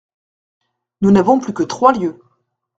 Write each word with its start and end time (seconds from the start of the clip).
Nous 1.01 1.11
n'avons 1.11 1.37
plus 1.39 1.53
que 1.53 1.61
trois 1.61 1.93
lieues. 1.93 2.19